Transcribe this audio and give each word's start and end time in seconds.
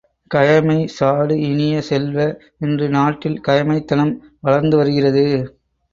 கயமை 0.31 0.85
சாடு 0.87 1.39
இனிய 1.39 1.81
செல்வ, 1.81 2.17
இன்று 2.59 2.89
நாட்டில் 2.89 3.39
கயமைத் 3.47 3.87
தனம் 3.87 4.13
வளர்ந்து 4.39 4.77
வருகிறது. 4.77 5.25